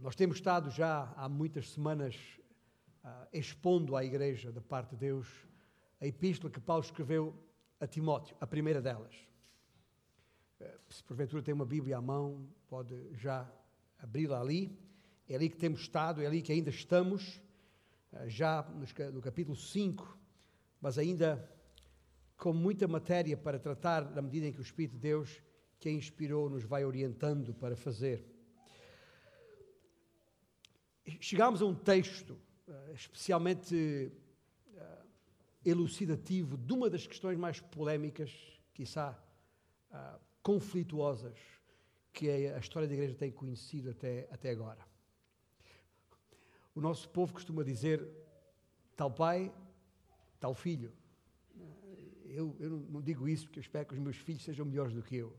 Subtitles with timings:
[0.00, 2.16] Nós temos estado já há muitas semanas
[3.04, 5.28] uh, expondo à Igreja, da parte de Deus,
[6.00, 7.34] a epístola que Paulo escreveu
[7.78, 9.14] a Timóteo, a primeira delas.
[10.58, 13.46] Uh, se porventura tem uma Bíblia à mão, pode já
[13.98, 14.74] abri-la ali.
[15.28, 17.38] É ali que temos estado, é ali que ainda estamos,
[18.10, 18.62] uh, já
[19.12, 20.18] no capítulo 5,
[20.80, 21.46] mas ainda
[22.38, 25.42] com muita matéria para tratar, na medida em que o Espírito de Deus,
[25.78, 28.39] que a inspirou, nos vai orientando para fazer.
[31.20, 32.38] Chegámos a um texto
[32.68, 34.12] uh, especialmente
[34.74, 35.06] uh,
[35.64, 38.32] elucidativo de uma das questões mais polémicas,
[38.74, 39.18] quiçá
[39.90, 41.38] uh, conflituosas,
[42.12, 44.84] que a história da Igreja tem conhecido até, até agora.
[46.74, 48.06] O nosso povo costuma dizer
[48.96, 49.52] tal pai,
[50.38, 50.92] tal filho.
[52.26, 55.02] Eu, eu não digo isso porque eu espero que os meus filhos sejam melhores do
[55.02, 55.36] que eu.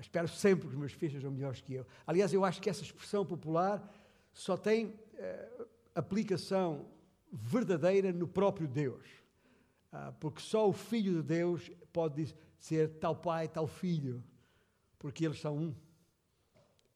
[0.00, 1.86] Espero sempre que os meus filhos sejam melhores que eu.
[2.06, 3.99] Aliás, eu acho que essa expressão popular
[4.32, 6.86] só tem eh, aplicação
[7.32, 9.06] verdadeira no próprio Deus.
[9.92, 14.22] Ah, porque só o Filho de Deus pode ser tal pai, tal filho,
[14.98, 15.74] porque eles são um.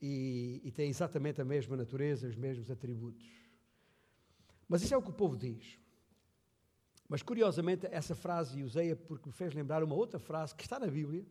[0.01, 3.27] E, e têm exatamente a mesma natureza, os mesmos atributos.
[4.69, 5.79] Mas isso é o que o povo diz.
[7.09, 10.87] Mas curiosamente, essa frase usei porque me fez lembrar uma outra frase que está na
[10.87, 11.25] Bíblia,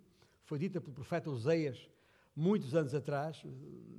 [0.43, 1.89] foi dita pelo profeta Oseias
[2.35, 3.43] muitos anos atrás,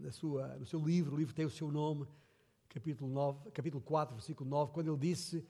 [0.00, 2.06] na sua, no seu livro, o livro tem o seu nome,
[2.68, 5.46] capítulo, 9, capítulo 4, versículo 9, quando ele disse: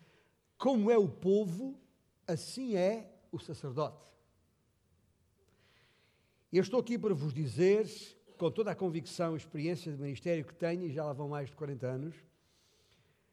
[0.59, 1.79] Como é o povo,
[2.27, 4.05] assim é o sacerdote.
[6.53, 7.89] Eu estou aqui para vos dizer,
[8.39, 11.49] com toda a convicção e experiência de ministério que tenho, e já lá vão mais
[11.49, 12.15] de 40 anos,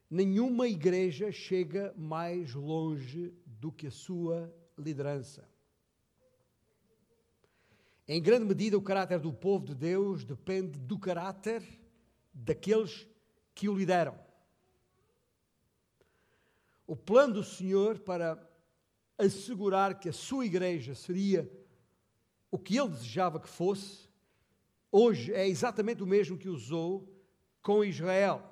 [0.10, 5.51] nenhuma igreja chega mais longe do que a sua liderança.
[8.14, 11.64] Em grande medida, o caráter do povo de Deus depende do caráter
[12.34, 13.08] daqueles
[13.56, 14.20] que o lideram.
[16.86, 18.38] O plano do Senhor para
[19.18, 21.50] assegurar que a sua igreja seria
[22.52, 24.10] o que ele desejava que fosse,
[24.92, 27.10] hoje é exatamente o mesmo que usou
[27.62, 28.44] com Israel.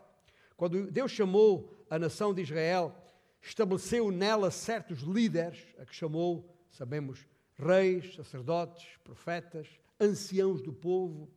[0.56, 2.96] Quando Deus chamou a nação de Israel,
[3.42, 7.28] estabeleceu nela certos líderes, a que chamou, sabemos,
[7.59, 9.68] reis, sacerdotes, profetas,
[10.00, 11.30] anciãos do povo.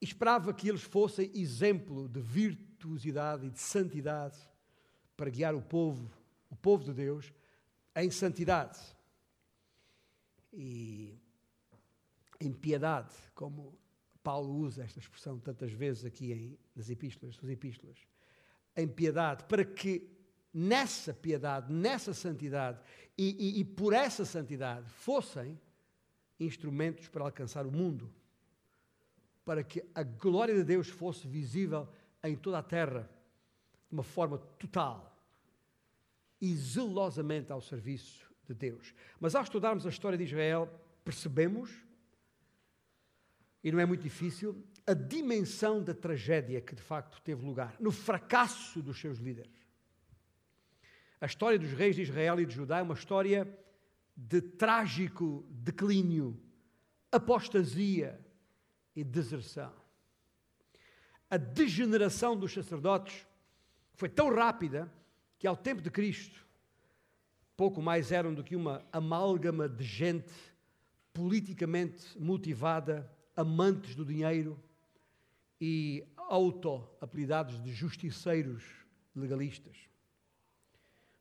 [0.00, 4.36] Esperava que eles fossem exemplo de virtuosidade e de santidade
[5.16, 6.10] para guiar o povo,
[6.50, 7.32] o povo de Deus,
[7.94, 8.80] em santidade
[10.52, 11.16] e
[12.40, 13.78] em piedade, como
[14.20, 17.98] Paulo usa esta expressão tantas vezes aqui em, nas epístolas, suas epístolas,
[18.76, 20.10] em piedade, para que
[20.52, 22.78] nessa piedade, nessa santidade
[23.16, 25.58] e, e, e por essa santidade fossem
[26.38, 28.12] instrumentos para alcançar o mundo,
[29.44, 31.88] para que a glória de Deus fosse visível
[32.22, 33.08] em toda a terra,
[33.88, 35.12] de uma forma total
[36.40, 38.94] e zelosamente ao serviço de Deus.
[39.20, 40.68] Mas ao estudarmos a história de Israel,
[41.04, 41.70] percebemos,
[43.62, 47.92] e não é muito difícil, a dimensão da tragédia que de facto teve lugar, no
[47.92, 49.61] fracasso dos seus líderes.
[51.22, 53.46] A história dos reis de Israel e de Judá é uma história
[54.16, 56.36] de trágico declínio,
[57.12, 58.20] apostasia
[58.96, 59.72] e deserção.
[61.30, 63.24] A degeneração dos sacerdotes
[63.94, 64.92] foi tão rápida
[65.38, 66.44] que, ao tempo de Cristo,
[67.56, 70.34] pouco mais eram do que uma amálgama de gente
[71.14, 74.60] politicamente motivada, amantes do dinheiro
[75.60, 78.64] e auto-apelidados de justiceiros
[79.14, 79.91] legalistas.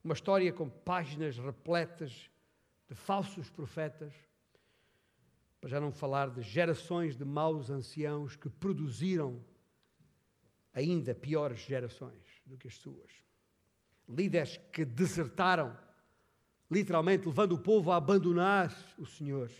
[0.03, 2.29] Uma história com páginas repletas
[2.89, 4.13] de falsos profetas,
[5.59, 9.39] para já não falar de gerações de maus anciãos que produziram
[10.73, 13.11] ainda piores gerações do que as suas.
[14.09, 15.77] Líderes que desertaram,
[16.69, 19.51] literalmente levando o povo a abandonar o Senhor.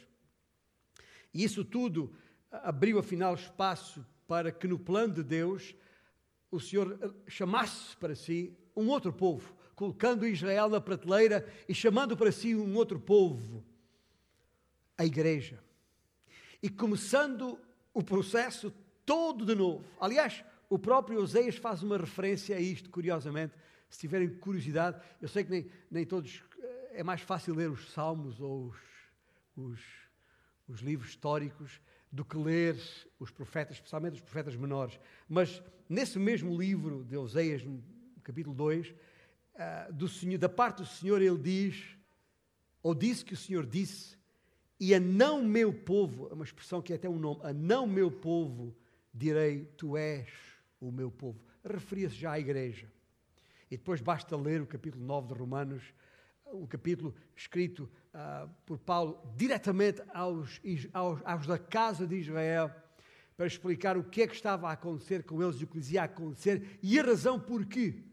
[1.32, 2.16] E isso tudo
[2.52, 5.76] abriu afinal espaço para que no plano de Deus
[6.50, 12.32] o Senhor chamasse para si um outro povo, colocando Israel na prateleira e chamando para
[12.32, 13.66] si um outro povo,
[14.96, 15.60] a igreja.
[16.62, 17.58] E começando
[17.92, 18.72] o processo
[19.04, 19.84] todo de novo.
[20.00, 23.56] Aliás, o próprio Oseias faz uma referência a isto, curiosamente.
[23.90, 26.44] Se tiverem curiosidade, eu sei que nem, nem todos.
[26.60, 28.78] Eh, é mais fácil ler os Salmos ou os,
[29.58, 29.80] os,
[30.68, 31.82] os livros históricos
[32.12, 32.78] do que ler
[33.20, 35.00] os profetas, especialmente os profetas menores.
[35.28, 37.64] Mas nesse mesmo livro de Oseias,
[38.24, 38.94] capítulo 2,
[39.56, 41.96] uh, do Senhor, da parte do Senhor, ele diz,
[42.82, 44.18] ou disse que o Senhor disse,
[44.80, 47.86] e a não meu povo, é uma expressão que é até um nome, a não
[47.86, 48.76] meu povo
[49.14, 50.28] direi: Tu és
[50.80, 51.40] o meu povo.
[51.64, 52.92] Referia-se já à igreja.
[53.70, 55.84] E depois basta ler o capítulo 9 de Romanos,
[56.46, 60.60] o capítulo escrito uh, por Paulo diretamente aos,
[60.92, 62.72] aos, aos, da casa de Israel,
[63.38, 65.92] para explicar o que é que estava a acontecer com eles e o que lhes
[65.92, 68.04] ia acontecer e a razão porquê.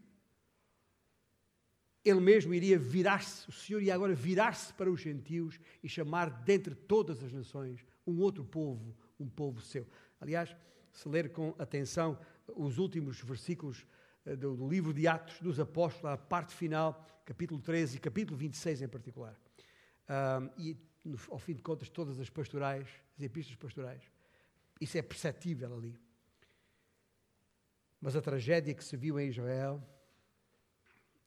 [2.09, 6.73] Ele mesmo iria virar-se, o Senhor ia agora virar-se para os gentios e chamar dentre
[6.73, 9.87] todas as nações um outro povo, um povo seu.
[10.19, 10.55] Aliás,
[10.91, 12.19] se ler com atenção
[12.55, 13.85] os últimos versículos
[14.25, 18.81] eh, do, livro de Atos dos Apóstolos, a parte final, capítulo 13 e capítulo 26
[18.81, 19.39] em particular.
[20.09, 20.77] Um, e,
[21.29, 24.01] ao fim de contas, todas as pastorais, as epístolas pastorais.
[24.81, 25.95] Isso é perceptível ali.
[28.01, 29.83] Mas a tragédia que se viu em Israel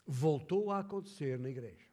[0.07, 1.87] voltou a acontecer na igreja.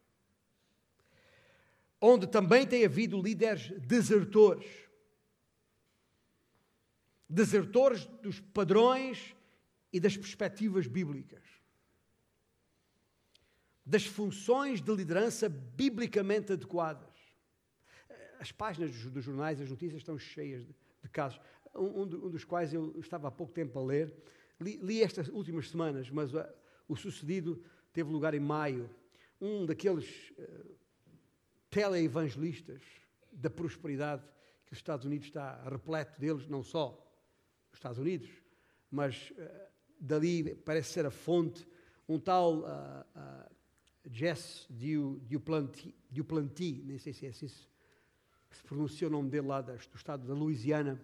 [2.02, 4.68] Onde também tem havido líderes desertores.
[7.28, 9.36] Desertores dos padrões
[9.92, 11.44] e das perspectivas bíblicas.
[13.86, 17.10] Das funções de liderança biblicamente adequadas.
[18.40, 21.40] As páginas dos jornais, as notícias estão cheias de, casos.
[21.76, 24.16] Um, um, dos quais eu estava há pouco tempo a ler.
[24.60, 26.48] Li, li estas últimas semanas, mas uh,
[26.88, 28.89] o sucedido teve lugar em maio.
[29.39, 30.75] Um daqueles uh,
[31.69, 32.81] teleevangelistas
[33.31, 34.24] da prosperidade
[34.65, 36.91] que os Estados Unidos está repleto deles, não só
[37.71, 38.30] os Estados Unidos,
[38.91, 39.69] mas uh,
[40.00, 41.68] dali parece ser a fonte,
[42.07, 43.50] um tal uh, uh,
[44.12, 44.68] Jess
[46.09, 47.47] Duplanty, nem sei se é assim
[48.50, 51.00] que se pronuncia o nome dele lá do estado da Louisiana,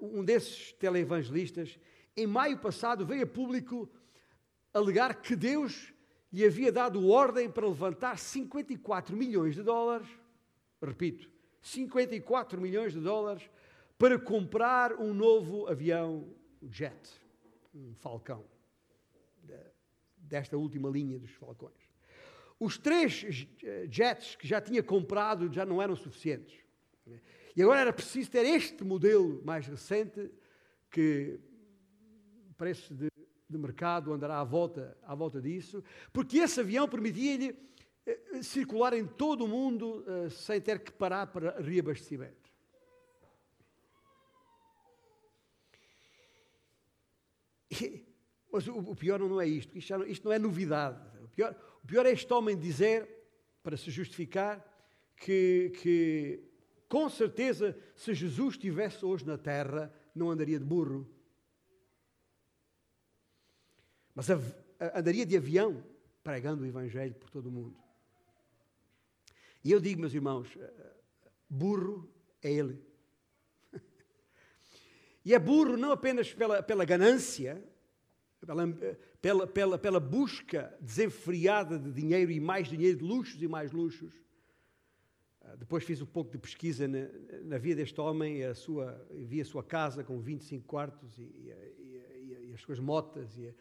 [0.00, 1.76] um desses teleevangelistas,
[2.16, 3.90] em maio passado veio a público
[4.72, 5.92] alegar que Deus
[6.32, 10.08] lhe havia dado ordem para levantar 54 milhões de dólares,
[10.82, 11.28] repito,
[11.60, 13.50] 54 milhões de dólares,
[13.98, 16.32] para comprar um novo avião
[16.62, 17.20] jet
[17.74, 18.44] um falcão,
[20.16, 21.74] desta última linha dos falcões.
[22.58, 23.24] Os três
[23.88, 26.58] jets que já tinha comprado já não eram suficientes.
[27.56, 30.30] E agora era preciso ter este modelo mais recente,
[30.90, 31.40] que
[32.56, 33.09] preço de,
[33.50, 35.82] de mercado andará à volta, à volta disso,
[36.12, 37.56] porque esse avião permitia-lhe
[38.06, 42.50] eh, circular em todo o mundo uh, sem ter que parar para reabastecimento.
[48.52, 51.00] Mas o, o pior não é isto, isto, não, isto não é novidade.
[51.22, 53.08] O pior, o pior é este homem dizer,
[53.62, 54.64] para se justificar,
[55.16, 56.42] que, que
[56.88, 61.08] com certeza se Jesus estivesse hoje na terra, não andaria de burro.
[64.14, 64.28] Mas
[64.94, 65.82] andaria de avião,
[66.22, 67.76] pregando o Evangelho por todo o mundo.
[69.62, 70.72] E eu digo, meus irmãos, eh,
[71.48, 72.10] burro
[72.42, 72.82] é ele.
[75.22, 77.62] E é burro não apenas pela, pela ganância,
[78.40, 78.66] pela,
[79.20, 84.14] pela, pela, pela busca desenfreada de dinheiro e mais dinheiro, de luxos e mais luxos.
[85.42, 87.06] Ah, depois fiz um pouco de pesquisa na,
[87.42, 91.50] na vida deste homem, a sua, vi a sua casa com 25 quartos e, e,
[91.78, 93.54] e, e as suas motas e,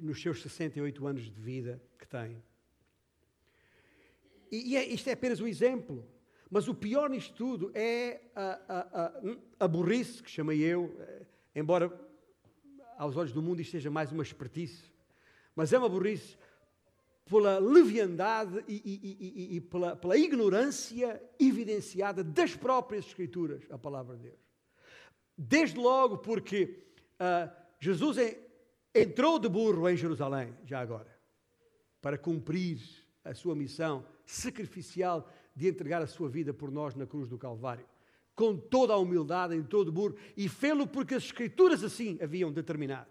[0.00, 2.42] nos seus 68 anos de vida que tem.
[4.50, 6.06] E, é, isto é apenas um exemplo.
[6.50, 9.12] Mas o pior nisto tudo é a, a, a,
[9.60, 11.22] a burrice, que chamei eu, eh,
[11.54, 11.90] embora
[12.98, 14.92] aos olhos do mundo isto seja mais uma espertice,
[15.56, 16.36] mas é uma burrice
[17.24, 24.16] pela leviandade e, e, e, e pela, pela, ignorância evidenciada das próprias Escrituras, a palavra
[24.16, 24.40] de Deus.
[25.38, 28.18] Desde logo porque uh, Jesus
[28.94, 31.16] entrou de burro em Jerusalém, já agora,
[32.00, 32.80] para cumprir
[33.24, 37.86] a sua missão sacrificial de entregar a sua vida por nós na cruz do Calvário,
[38.34, 43.10] com toda a humildade, em todo burro, e fê-lo porque as Escrituras assim haviam determinado.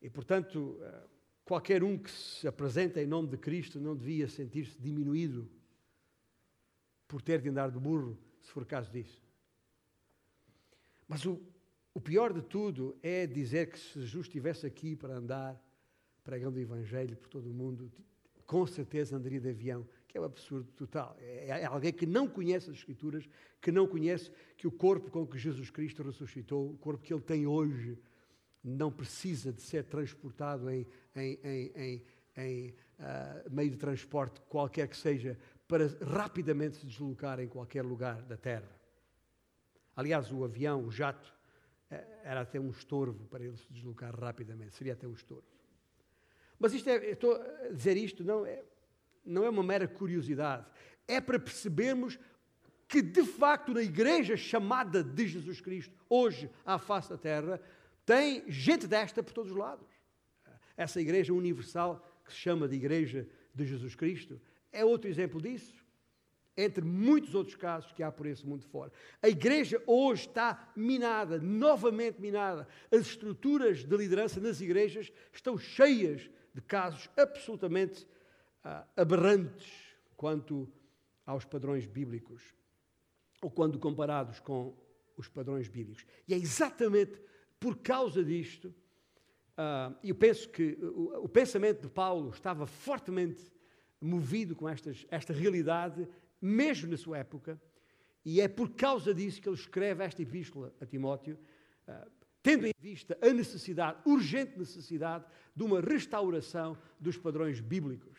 [0.00, 1.02] E, portanto, eh,
[1.44, 5.50] qualquer um que se apresenta em nome de Cristo não devia sentir-se diminuído
[7.08, 9.22] por ter de andar de burro, se for caso disso.
[11.08, 11.40] Mas o,
[11.94, 15.58] o pior de tudo é dizer que se Jesus estivesse aqui para andar
[16.24, 17.92] pregando o Evangelho por todo o mundo,
[18.46, 21.16] com certeza andaria de avião, que é um absurdo total.
[21.20, 23.28] É, é alguém que não conhece as Escrituras,
[23.60, 27.22] que não conhece que o corpo com que Jesus Cristo ressuscitou, o corpo que ele
[27.22, 27.98] tem hoje,
[28.62, 32.02] não precisa de ser transportado em, em, em,
[32.36, 38.22] em uh, meio de transporte, qualquer que seja, para rapidamente se deslocar em qualquer lugar
[38.22, 38.70] da Terra.
[39.94, 41.32] Aliás, o avião, o jato,
[42.22, 45.44] era até um estorvo para ele se deslocar rapidamente, seria até um estorvo.
[46.58, 48.62] Mas isto é, estou a dizer isto, não é,
[49.24, 50.66] não é uma mera curiosidade.
[51.06, 52.18] É para percebermos
[52.88, 57.60] que de facto na igreja chamada de Jesus Cristo, hoje à face da terra,
[58.06, 59.88] tem gente desta por todos os lados.
[60.76, 64.40] Essa igreja universal que se chama de Igreja de Jesus Cristo
[64.72, 65.83] é outro exemplo disso
[66.56, 68.92] entre muitos outros casos que há por esse mundo fora.
[69.22, 72.68] A igreja hoje está minada, novamente minada.
[72.90, 78.06] As estruturas de liderança nas igrejas estão cheias de casos absolutamente
[78.62, 79.72] ah, aberrantes
[80.16, 80.72] quanto
[81.26, 82.42] aos padrões bíblicos,
[83.42, 84.76] ou quando comparados com
[85.16, 86.04] os padrões bíblicos.
[86.28, 87.20] E é exatamente
[87.58, 88.74] por causa disto,
[90.02, 93.52] e eu penso que o, o pensamento de Paulo estava fortemente
[94.00, 96.06] movido com estas, esta realidade
[96.44, 97.58] mesmo na sua época,
[98.22, 101.38] e é por causa disso que ele escreve esta epístola a Timóteo,
[101.88, 102.10] uh,
[102.42, 105.24] tendo em vista a necessidade, urgente necessidade,
[105.56, 108.18] de uma restauração dos padrões bíblicos,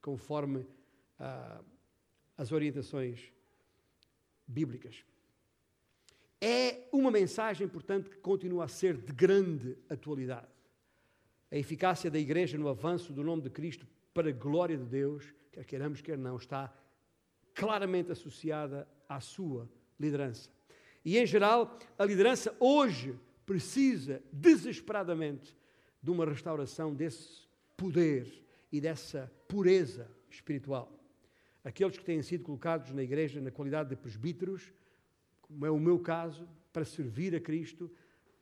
[0.00, 1.64] conforme uh,
[2.38, 3.30] as orientações
[4.46, 5.04] bíblicas.
[6.40, 10.48] É uma mensagem, portanto, que continua a ser de grande atualidade.
[11.50, 15.34] A eficácia da Igreja no avanço do nome de Cristo para a glória de Deus,
[15.52, 16.72] quer queiramos, quer não, está
[17.58, 20.48] claramente associada à sua liderança.
[21.04, 25.56] E, em geral, a liderança hoje precisa desesperadamente
[26.00, 28.32] de uma restauração desse poder
[28.70, 30.92] e dessa pureza espiritual.
[31.64, 34.72] Aqueles que têm sido colocados na igreja na qualidade de presbíteros,
[35.42, 37.90] como é o meu caso, para servir a Cristo,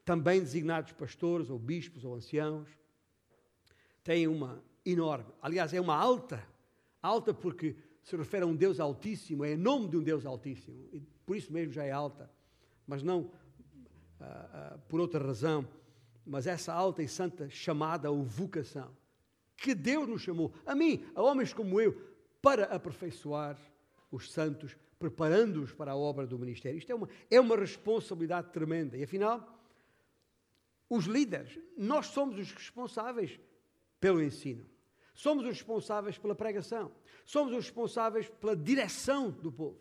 [0.05, 2.69] também designados pastores ou bispos ou anciãos,
[4.05, 6.47] têm uma enorme, aliás, é uma alta,
[7.03, 10.89] alta porque se refere a um Deus Altíssimo, é em nome de um Deus Altíssimo,
[10.93, 12.31] e por isso mesmo já é alta,
[12.87, 15.67] mas não uh, uh, por outra razão,
[16.25, 18.97] mas essa alta e santa chamada ou vocação,
[19.57, 22.01] que Deus nos chamou, a mim, a homens como eu,
[22.41, 23.59] para aperfeiçoar
[24.09, 26.79] os santos, preparando-os para a obra do ministério.
[26.79, 28.97] Isto é uma, é uma responsabilidade tremenda.
[28.97, 29.61] E afinal,
[30.89, 33.41] os líderes, nós somos os responsáveis
[33.99, 34.65] pelo ensino.
[35.17, 36.93] Somos os responsáveis pela pregação.
[37.25, 39.81] Somos os responsáveis pela direção do povo.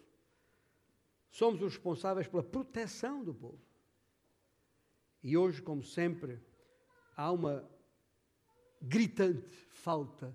[1.29, 3.61] Somos os responsáveis pela proteção do povo.
[5.21, 6.41] E hoje, como sempre,
[7.17, 7.69] há uma
[8.81, 10.33] gritante falta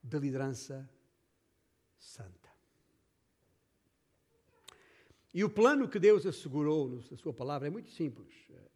[0.00, 0.88] de liderança
[1.98, 2.39] santa.
[5.32, 8.28] E o plano que Deus assegurou na sua palavra é muito simples.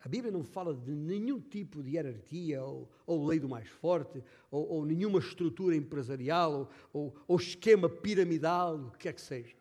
[0.05, 4.23] A Bíblia não fala de nenhum tipo de hierarquia, ou, ou lei do mais forte,
[4.51, 9.57] ou, ou nenhuma estrutura empresarial, ou, ou esquema piramidal, o que quer que seja.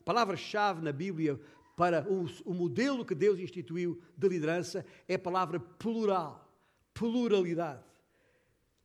[0.00, 1.40] A palavra-chave na Bíblia
[1.76, 6.52] para o, o modelo que Deus instituiu de liderança é a palavra plural,
[6.92, 7.82] pluralidade.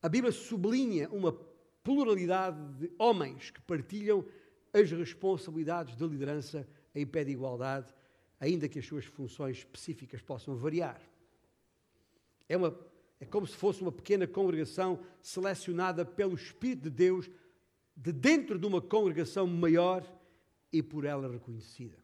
[0.00, 1.32] A Bíblia sublinha uma
[1.82, 4.24] pluralidade de homens que partilham
[4.72, 7.92] as responsabilidades de liderança em pé de igualdade
[8.40, 11.00] ainda que as suas funções específicas possam variar.
[12.48, 12.74] É, uma,
[13.20, 17.30] é como se fosse uma pequena congregação selecionada pelo Espírito de Deus
[17.94, 20.02] de dentro de uma congregação maior
[20.72, 21.98] e por ela reconhecida.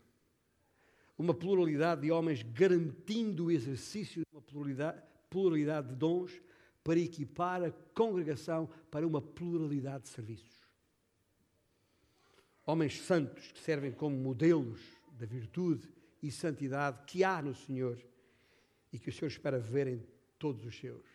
[1.17, 6.39] Uma pluralidade de homens garantindo o exercício de uma pluralidade, pluralidade de dons
[6.85, 10.56] para equipar a congregação para uma pluralidade de serviços.
[12.67, 14.81] Homens santos que servem como modelos
[15.13, 15.89] da virtude
[16.21, 17.97] e santidade que há no Senhor
[18.93, 20.05] e que o Senhor espera ver em
[20.37, 21.07] todos os seus,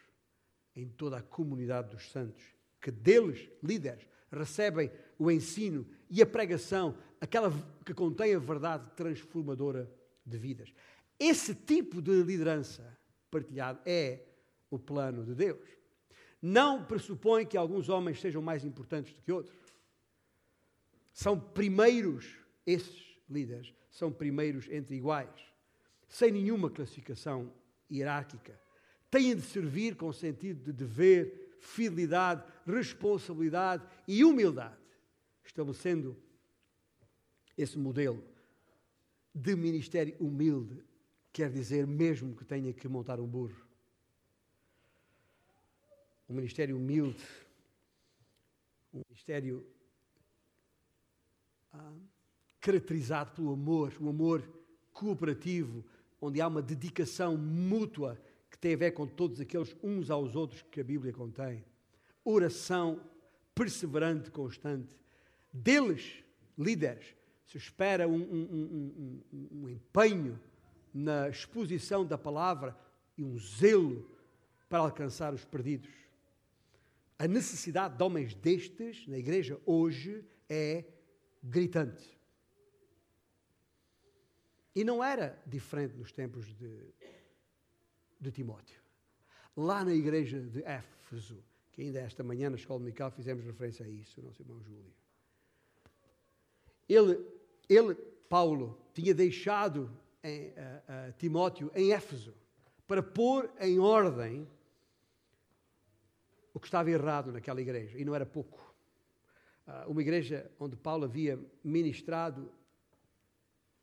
[0.73, 2.41] em toda a comunidade dos santos,
[2.79, 4.89] que deles, líderes, recebem
[5.19, 7.51] o ensino e a pregação, aquela
[7.85, 9.91] que contém a verdade transformadora
[10.25, 10.73] de vidas.
[11.19, 12.97] Esse tipo de liderança
[13.29, 14.23] partilhada é
[14.69, 15.69] o plano de Deus.
[16.41, 19.60] Não pressupõe que alguns homens sejam mais importantes do que outros.
[21.13, 25.29] São primeiros esses líderes são primeiros entre iguais,
[26.07, 27.51] sem nenhuma classificação
[27.89, 28.59] hierárquica.
[29.09, 34.77] Têm de servir com sentido de dever, fidelidade, responsabilidade e humildade,
[35.43, 36.17] estabelecendo
[37.57, 38.23] esse modelo
[39.35, 40.83] de ministério humilde,
[41.31, 43.67] quer dizer mesmo que tenha que montar um burro.
[46.29, 47.23] Um ministério humilde,
[48.93, 49.65] um ministério.
[52.59, 54.47] Caracterizado pelo amor, um amor
[54.93, 55.83] cooperativo,
[56.21, 60.61] onde há uma dedicação mútua que tem a ver com todos aqueles uns aos outros
[60.61, 61.63] que a Bíblia contém.
[62.23, 63.01] Oração
[63.55, 64.89] perseverante, constante.
[65.51, 66.23] Deles,
[66.57, 67.15] líderes,
[67.47, 70.39] se espera um, um, um, um, empenho
[70.93, 72.77] na exposição da palavra
[73.17, 74.09] e um zelo
[74.69, 75.91] para alcançar os perdidos.
[77.19, 80.85] A necessidade de homens destes na igreja hoje é
[81.41, 82.19] gritante.
[84.75, 86.93] E não era diferente nos tempos de,
[88.19, 88.79] de Timóteo.
[89.55, 93.89] Lá na igreja de Éfeso, que ainda esta manhã na escola dominical fizemos referência a
[93.89, 94.93] isso, o nosso irmão Júlio.
[96.87, 97.25] Ele,
[97.67, 97.95] ele
[98.29, 99.91] Paulo, tinha deixado
[100.23, 102.33] em, uh, uh, Timóteo em Éfeso
[102.87, 104.47] para pôr em ordem
[106.53, 108.70] o que estava errado naquela igreja, e não era pouco.
[109.67, 112.51] Uh, uma igreja onde Paulo havia ministrado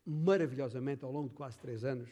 [0.05, 2.09] maravilhosamente ao longo de quase três anos.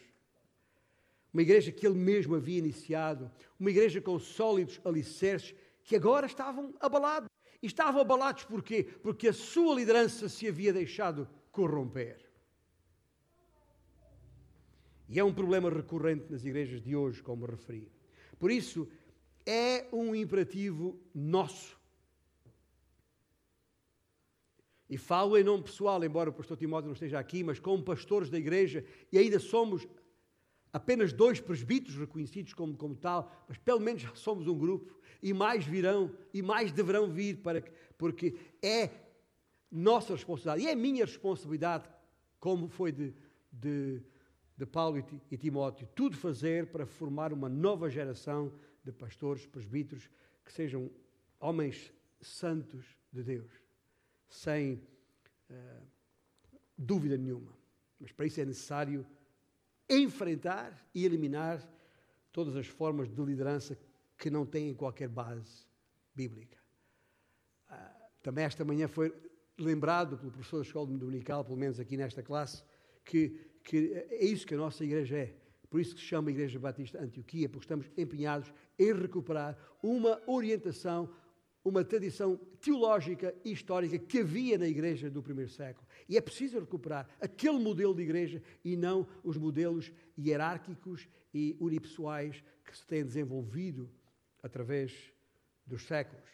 [1.33, 6.73] Uma igreja que ele mesmo havia iniciado, uma igreja com sólidos alicerces que agora estavam
[6.79, 7.29] abalados.
[7.61, 8.83] E estavam abalados porquê?
[8.83, 12.27] Porque a sua liderança se havia deixado corromper.
[15.09, 17.91] E é um problema recorrente nas igrejas de hoje, como referi.
[18.37, 18.87] Por isso,
[19.45, 21.76] é um imperativo nosso
[24.89, 28.29] E falo em nome pessoal, embora o pastor Timóteo não esteja aqui, mas como pastores
[28.29, 29.85] da igreja, e ainda somos
[30.71, 35.65] apenas dois presbíteros reconhecidos como, como tal, mas pelo menos somos um grupo, e mais
[35.65, 37.61] virão, e mais deverão vir, para,
[37.97, 38.89] porque é
[39.69, 41.89] nossa responsabilidade, e é minha responsabilidade,
[42.39, 43.13] como foi de,
[43.51, 44.01] de,
[44.55, 48.53] de Paulo e, e Timóteo, tudo fazer para formar uma nova geração
[48.85, 50.09] de pastores, presbíteros,
[50.45, 50.89] que sejam
[51.41, 51.91] homens
[52.21, 53.66] santos de Deus
[54.27, 54.81] sem
[55.49, 55.87] uh,
[56.77, 57.53] dúvida nenhuma.
[57.99, 59.05] Mas para isso é necessário
[59.89, 61.67] enfrentar e eliminar
[62.31, 63.77] todas as formas de liderança
[64.17, 65.65] que não têm qualquer base
[66.13, 66.57] bíblica.
[67.69, 67.73] Uh,
[68.21, 69.13] também esta manhã foi
[69.57, 72.63] lembrado pelo professor da Escola Dominical, pelo menos aqui nesta classe,
[73.03, 73.29] que,
[73.63, 75.35] que é isso que a nossa igreja é.
[75.69, 81.09] Por isso que se chama Igreja Batista Antioquia, porque estamos empenhados em recuperar uma orientação
[81.67, 85.85] uma tradição teológica e histórica que havia na igreja do primeiro século.
[86.07, 92.41] E é preciso recuperar aquele modelo de igreja e não os modelos hierárquicos e unipessoais
[92.63, 93.89] que se têm desenvolvido
[94.41, 94.93] através
[95.65, 96.29] dos séculos.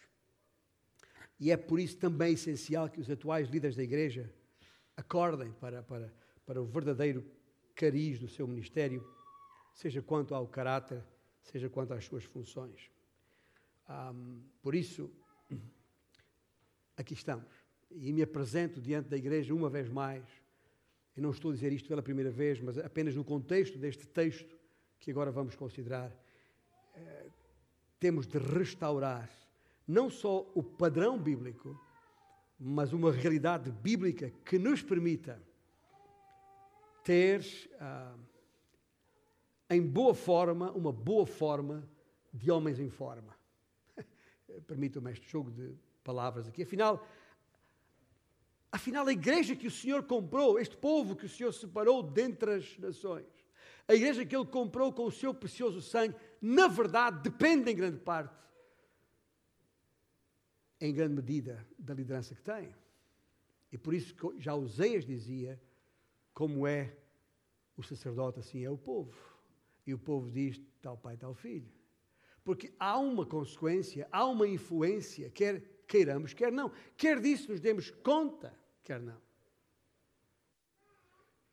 [1.40, 4.32] E é por isso também essencial que os atuais líderes da igreja
[4.96, 6.14] acordem para, para,
[6.46, 7.26] para o verdadeiro
[7.76, 9.04] cariz do seu ministério,
[9.74, 11.04] seja quanto ao caráter,
[11.42, 12.92] seja quanto às suas funções.
[13.90, 15.12] Um, por isso,
[16.98, 17.52] aqui estamos.
[17.92, 20.24] E me apresento diante da igreja uma vez mais.
[21.16, 24.58] E não estou a dizer isto pela primeira vez, mas apenas no contexto deste texto
[25.00, 26.12] que agora vamos considerar.
[26.96, 27.30] Eh,
[28.00, 29.30] temos de restaurar
[29.88, 31.80] não só o padrão bíblico,
[32.60, 35.42] mas uma realidade bíblica que nos permita
[37.04, 37.44] ter
[37.80, 38.16] ah,
[39.70, 41.88] em boa forma, uma boa forma
[42.34, 43.36] de homens em forma.
[44.62, 46.64] Permitam-me este jogo de palavras aqui.
[46.64, 47.06] Afinal,
[48.72, 52.78] afinal, a igreja que o Senhor comprou, este povo que o Senhor separou dentre as
[52.78, 53.28] nações,
[53.88, 58.00] a igreja que Ele comprou com o seu precioso sangue, na verdade, depende em grande
[58.00, 58.34] parte,
[60.80, 62.74] em grande medida, da liderança que tem.
[63.72, 65.60] E por isso que já Oseias dizia
[66.34, 66.96] como é
[67.76, 69.14] o sacerdote, assim é o povo.
[69.86, 71.72] E o povo diz tal pai, tal filho.
[72.44, 76.72] Porque há uma consequência, há uma influência, quer queiramos, quer não.
[76.98, 79.22] Quer disso nos demos conta, quer não.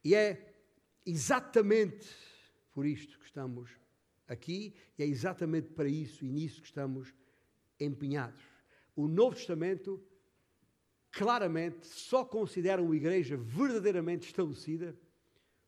[0.03, 0.55] E é
[1.05, 2.09] exatamente
[2.73, 3.71] por isto que estamos
[4.27, 7.13] aqui, e é exatamente para isso e nisso que estamos
[7.79, 8.43] empenhados.
[8.97, 10.03] O Novo Testamento
[11.11, 14.97] claramente só considera uma igreja verdadeiramente estabelecida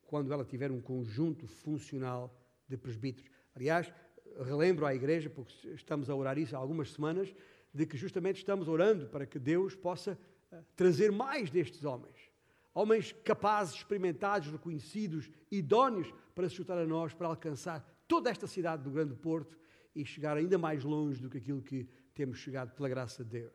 [0.02, 3.30] quando ela tiver um conjunto funcional de presbíteros.
[3.54, 3.92] Aliás,
[4.40, 7.34] relembro à igreja, porque estamos a orar isso há algumas semanas,
[7.72, 10.18] de que justamente estamos orando para que Deus possa
[10.50, 12.30] eh, trazer mais destes homens.
[12.74, 18.82] Homens capazes, experimentados, reconhecidos, idóneos para se juntar a nós, para alcançar toda esta cidade
[18.82, 19.58] do Grande Porto
[19.94, 23.52] e chegar ainda mais longe do que aquilo que temos chegado pela graça de Deus.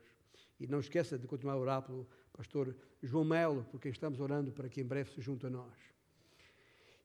[0.58, 4.52] E não esqueça de continuar a orar pelo pastor João Melo, por quem estamos orando
[4.52, 5.74] para que em breve se junte a nós.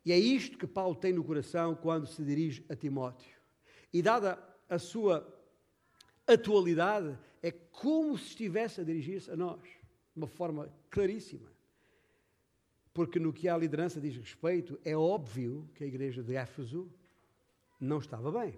[0.05, 3.42] E é isto que Paulo tem no coração quando se dirige a Timóteo.
[3.93, 5.25] E dada a sua
[6.25, 11.51] atualidade, é como se estivesse a dirigir-se a nós, de uma forma claríssima.
[12.93, 16.91] Porque no que a liderança diz respeito, é óbvio que a igreja de Éfeso
[17.79, 18.57] não estava bem.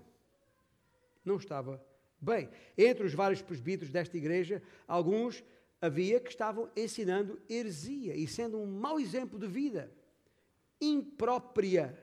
[1.24, 1.84] Não estava
[2.22, 2.50] bem.
[2.78, 5.44] Entre os vários presbíteros desta igreja, alguns
[5.82, 9.92] havia que estavam ensinando heresia e sendo um mau exemplo de vida
[10.80, 11.98] imprópria,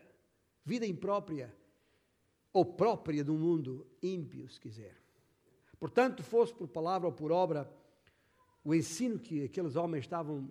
[0.64, 1.55] vida imprópria
[2.53, 4.97] ou própria um mundo ímpio, se quiser.
[5.79, 7.71] Portanto, fosse por palavra ou por obra,
[8.65, 10.49] o ensino que aqueles homens estavam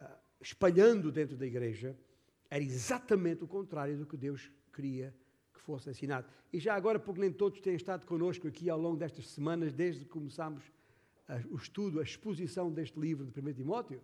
[0.00, 0.04] uh,
[0.40, 1.96] espalhando dentro da igreja
[2.50, 5.14] Era exatamente o contrário do que Deus queria
[5.54, 6.26] que fosse ensinado.
[6.52, 10.04] E já agora, porque nem todos têm estado connosco aqui ao longo destas semanas, desde
[10.04, 10.64] que começámos
[11.50, 14.02] o estudo, a exposição deste livro de 1 Timóteo,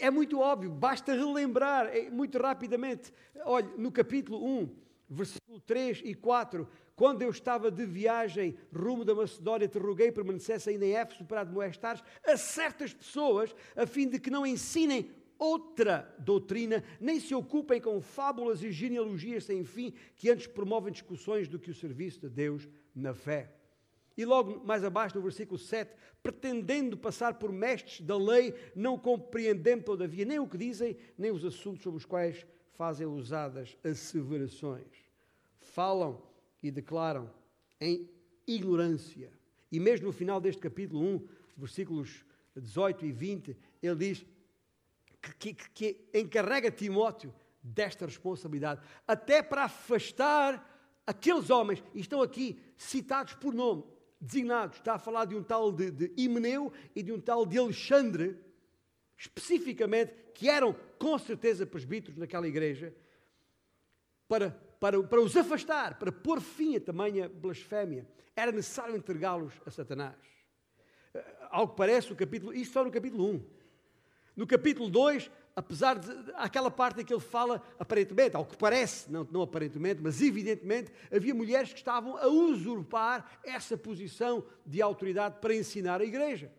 [0.00, 3.12] é muito óbvio, basta relembrar é, muito rapidamente.
[3.44, 4.76] Olha, no capítulo 1,
[5.10, 10.70] versículo 3 e 4, quando eu estava de viagem rumo da Macedónia, te roguei permanecesse
[10.70, 16.14] ainda em Éfeso para admoestares a certas pessoas, a fim de que não ensinem outra
[16.18, 21.58] doutrina, nem se ocupem com fábulas e genealogias sem fim, que antes promovem discussões do
[21.58, 23.50] que o serviço de Deus na fé.
[24.16, 29.84] E logo mais abaixo, no versículo 7, pretendendo passar por mestres da lei, não compreendendo,
[29.84, 32.46] todavia, nem o que dizem, nem os assuntos sobre os quais
[32.80, 34.86] fazem usadas asseverações.
[35.60, 36.22] Falam
[36.62, 37.30] e declaram
[37.78, 38.08] em
[38.46, 39.30] ignorância.
[39.70, 42.24] E mesmo no final deste capítulo 1, versículos
[42.56, 44.24] 18 e 20, ele diz
[45.38, 50.66] que, que, que encarrega Timóteo desta responsabilidade, até para afastar
[51.06, 53.84] aqueles homens, e estão aqui citados por nome,
[54.18, 54.78] designados.
[54.78, 58.38] Está a falar de um tal de, de Himeneu e de um tal de Alexandre,
[59.20, 62.94] especificamente, que eram com certeza presbíteros naquela igreja,
[64.26, 68.08] para, para, para os afastar, para pôr fim a tamanha blasfémia.
[68.34, 70.16] Era necessário entregá-los a Satanás.
[71.12, 73.46] Eh, ao que parece, o capítulo, isto só no capítulo 1.
[74.36, 79.12] No capítulo 2, apesar de aquela parte em que ele fala, aparentemente, ao que parece,
[79.12, 85.40] não, não aparentemente, mas evidentemente, havia mulheres que estavam a usurpar essa posição de autoridade
[85.42, 86.50] para ensinar a igreja.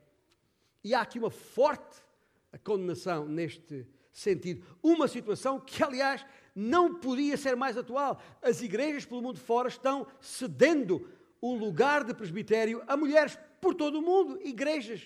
[0.83, 2.10] E há aqui uma forte
[2.57, 4.65] condenação neste sentido.
[4.83, 8.21] Uma situação que, aliás, não podia ser mais atual.
[8.41, 11.07] As igrejas pelo mundo fora estão cedendo
[11.39, 15.05] o lugar de presbitério a mulheres por todo o mundo, igrejas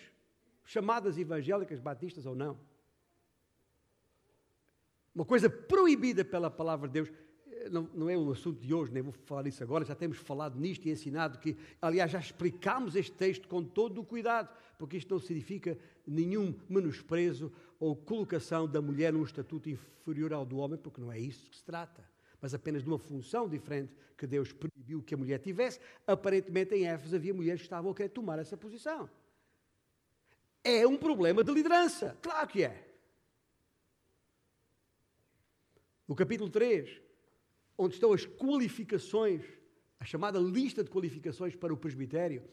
[0.64, 2.60] chamadas evangélicas, batistas ou não.
[5.14, 7.12] Uma coisa proibida pela palavra de Deus.
[7.72, 10.60] Não, não, é o assunto de hoje, nem vou falar isso agora, já temos falado
[10.60, 15.14] nisto e ensinado que, aliás, já explicámos este texto com todo o cuidado, porque isto
[15.14, 21.02] não significa nenhum menosprezo ou colocação da mulher num estatuto inferior ao do homem, porque
[21.02, 22.08] não é isso que se trata,
[22.42, 25.80] mas apenas de uma função diferente que Deus proibiu que a mulher tivesse.
[26.06, 29.10] Aparentemente, em Éfeso havia mulheres que estavam a querer tomar essa posição.
[30.64, 32.86] É um problema de liderança, claro que é.
[36.08, 37.02] No capítulo 3,
[37.78, 39.42] onde estão as qualificações,
[40.00, 42.44] a chamada lista de qualificações para o presbitério,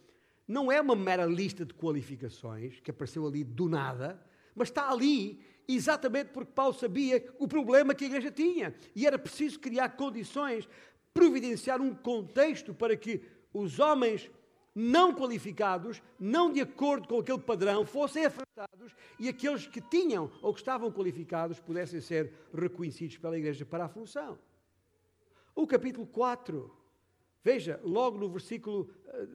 [0.47, 5.41] não é uma mera lista de qualificações que apareceu ali do nada, mas está ali
[5.67, 10.69] exatamente porque Paulo sabia o problema que a igreja tinha e era preciso criar condições,
[11.15, 14.31] providenciar um contexto para que os homens
[14.75, 20.53] não qualificados, não de acordo com aquele padrão, fossem afastados e aqueles que tinham ou
[20.53, 24.39] que estavam qualificados pudessem ser reconhecidos pela igreja para a função.
[25.55, 26.71] O capítulo 4,
[27.43, 28.91] veja, logo no versículo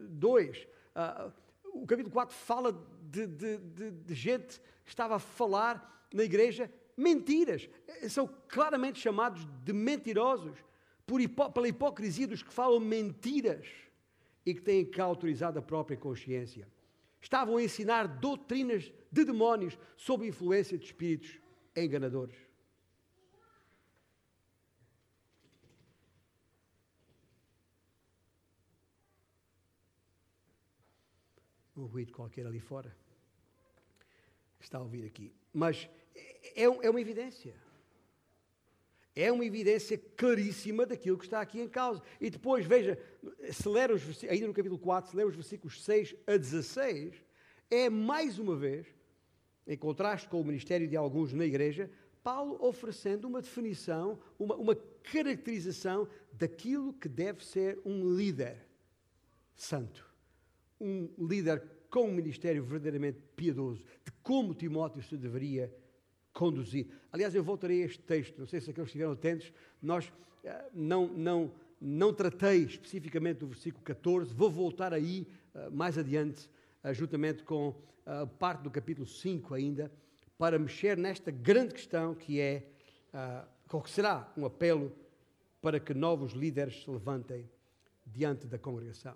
[0.10, 5.20] 2, uh, uh, o capítulo 4 fala de, de, de, de gente que estava a
[5.20, 7.70] falar na igreja mentiras.
[8.10, 10.58] São claramente chamados de mentirosos
[11.06, 13.68] por hipó pela hipocrisia dos que falam mentiras
[14.46, 16.68] e que têm cá autorizado a própria consciência.
[17.22, 21.40] Estavam a ensinar doutrinas de demónios sob influência de espíritos
[21.76, 22.47] enganadores.
[31.78, 32.96] Um ruído qualquer ali fora.
[34.60, 35.32] Está a ouvir aqui.
[35.54, 35.88] Mas
[36.56, 37.56] é, é uma evidência
[39.20, 42.04] é uma evidência claríssima daquilo que está aqui em causa.
[42.22, 43.00] E depois, veja,
[43.52, 47.16] se ler os, ainda no capítulo 4, se ler os versículos 6 a 16,
[47.72, 48.86] é mais uma vez,
[49.66, 51.90] em contraste com o ministério de alguns na igreja,
[52.24, 58.68] Paulo oferecendo uma definição, uma, uma caracterização daquilo que deve ser um líder
[59.56, 60.07] santo.
[60.80, 65.74] Um líder com um ministério verdadeiramente piedoso, de como Timóteo se deveria
[66.34, 66.88] conduzir.
[67.12, 70.12] Aliás, eu voltarei a este texto, não sei se aqueles estiveram atentos, nós uh,
[70.74, 76.48] não, não, não tratei especificamente do versículo 14, vou voltar aí uh, mais adiante,
[76.84, 77.76] uh, juntamente com
[78.40, 79.92] parte do capítulo 5 ainda,
[80.38, 82.66] para mexer nesta grande questão que é,
[83.68, 84.96] qual que será um apelo
[85.62, 87.50] para que novos líderes se levantem
[88.06, 89.14] diante da congregação.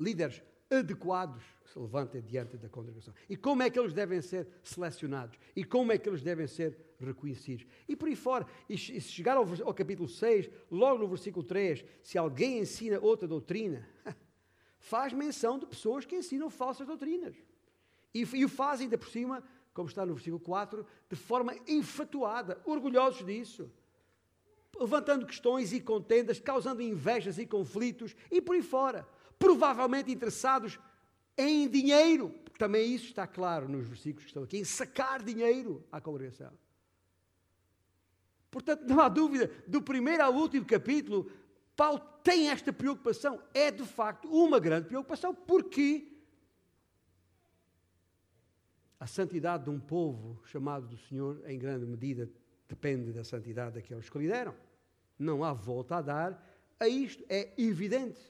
[0.00, 3.12] Líderes adequados se levantem diante da congregação.
[3.28, 5.38] E como é que eles devem ser selecionados?
[5.54, 7.66] E como é que eles devem ser reconhecidos?
[7.88, 11.84] E por aí fora, e se chegar ao, ao capítulo 6, logo no versículo 3,
[12.02, 13.86] se alguém ensina outra doutrina,
[14.78, 17.36] faz menção de pessoas que ensinam falsas doutrinas.
[18.14, 22.60] E, e o faz ainda por cima como está no versículo 4, de forma infatuada,
[22.64, 23.70] orgulhosos disso,
[24.78, 29.06] levantando questões e contendas, causando invejas e conflitos e por aí fora.
[29.40, 30.78] Provavelmente interessados
[31.36, 35.98] em dinheiro, também isso está claro nos versículos que estão aqui, em sacar dinheiro à
[35.98, 36.52] congregação.
[38.50, 41.30] Portanto, não há dúvida, do primeiro ao último capítulo,
[41.74, 43.42] Paulo tem esta preocupação.
[43.54, 46.06] É de facto uma grande preocupação, porque
[48.98, 52.30] a santidade de um povo chamado do Senhor, em grande medida,
[52.68, 54.54] depende da santidade daqueles que lideram.
[55.18, 56.46] Não há volta a dar
[56.78, 57.24] a isto.
[57.26, 58.20] É evidente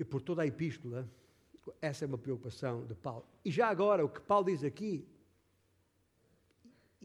[0.00, 1.06] que por toda a epístola,
[1.78, 3.26] essa é uma preocupação de Paulo.
[3.44, 5.06] E já agora, o que Paulo diz aqui,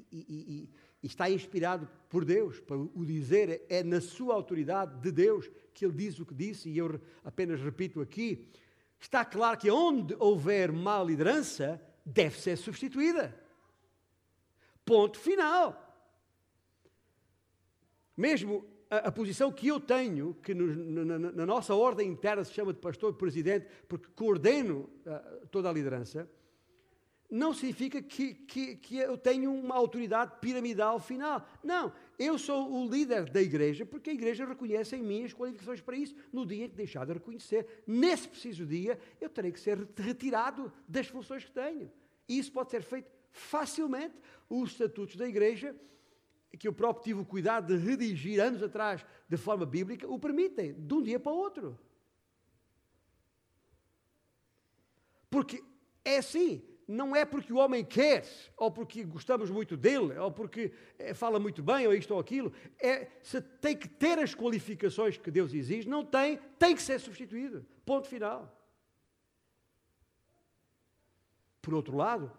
[0.09, 0.69] e, e,
[1.03, 5.83] e está inspirado por Deus, para o dizer, é na sua autoridade de Deus que
[5.83, 8.47] ele diz o que disse, e eu apenas repito aqui,
[8.97, 13.37] está claro que onde houver má liderança, deve ser substituída.
[14.85, 15.83] Ponto final.
[18.15, 22.73] Mesmo a, a posição que eu tenho, que na, na, nossa ordem interna se chama
[22.73, 26.29] de pastor-presidente, porque coordeno uh, toda a liderança,
[27.29, 31.47] não significa que, que, que, eu tenho uma autoridade piramidal final.
[31.63, 35.81] Não, eu sou o líder da igreja porque a igreja reconhece em mim as qualificações
[35.81, 36.15] para isso.
[36.31, 40.71] No dia em que deixar de reconhecer, nesse preciso dia, eu terei que ser retirado
[40.87, 41.91] das funções que tenho.
[42.27, 44.15] E isso pode ser feito facilmente.
[44.47, 45.75] Os estatutos da igreja,
[46.57, 50.73] que eu próprio tive o cuidado de redigir anos atrás de forma bíblica, o permitem,
[50.73, 51.79] de um dia para o outro.
[55.29, 55.63] Porque
[56.03, 60.71] é assim não é porque o homem quer, ou porque gostamos muito dele, ou porque
[60.99, 62.53] é, fala muito bem, ou isto ou aquilo.
[62.79, 66.99] É, se tem que ter as qualificações que Deus exige, não tem, tem que ser
[66.99, 67.65] substituído.
[67.85, 68.51] Ponto final.
[71.61, 72.31] Por outro lado,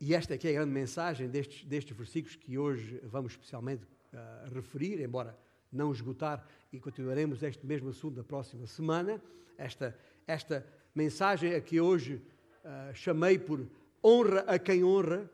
[0.00, 4.54] e esta que é a grande mensagem destes, destes versículos que hoje vamos especialmente uh,
[4.54, 5.36] referir, embora
[5.72, 9.20] não esgotar, e continuaremos este mesmo assunto na próxima semana.
[9.56, 12.22] Esta, esta mensagem a que hoje
[12.64, 13.66] uh, chamei por
[14.02, 15.28] honra a quem honra,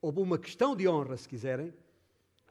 [0.00, 1.74] ou uma questão de honra, se quiserem.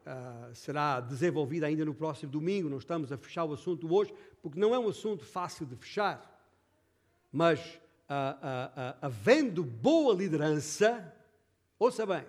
[0.06, 4.60] Uh, será desenvolvida ainda no próximo domingo, não estamos a fechar o assunto hoje, porque
[4.60, 6.34] não é um assunto fácil de fechar.
[7.30, 7.80] Mas,
[9.02, 11.14] havendo boa liderança,
[11.80, 12.26] ouça bem,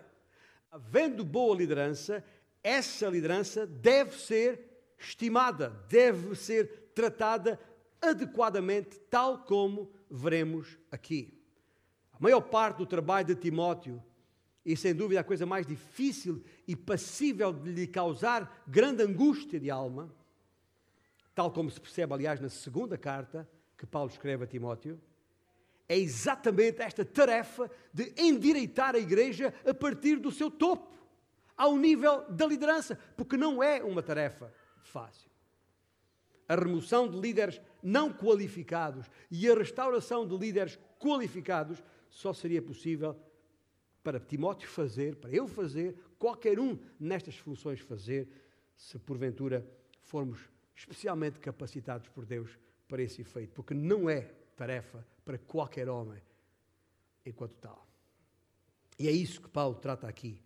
[0.70, 2.24] havendo boa liderança,
[2.62, 7.58] essa liderança deve ser estimada, deve ser tratada
[8.00, 11.38] adequadamente, tal como veremos aqui.
[12.12, 14.02] A maior parte do trabalho de Timóteo,
[14.64, 19.70] e sem dúvida a coisa mais difícil e passível de lhe causar grande angústia de
[19.70, 20.14] alma,
[21.34, 25.00] tal como se percebe, aliás, na segunda carta que Paulo escreve a Timóteo,
[25.88, 30.96] é exatamente esta tarefa de endireitar a igreja a partir do seu topo,
[31.56, 35.28] ao nível da liderança, porque não é uma tarefa fácil.
[36.48, 43.16] A remoção de líderes não qualificados e a restauração de líderes qualificados só seria possível
[44.02, 48.28] para Timóteo fazer, para eu fazer, qualquer um nestas funções fazer,
[48.76, 49.66] se porventura
[50.02, 50.38] formos
[50.74, 56.22] especialmente capacitados por Deus para esse efeito, porque não é tarefa para qualquer homem
[57.26, 57.86] enquanto tal.
[58.98, 60.42] E é isso que Paulo trata aqui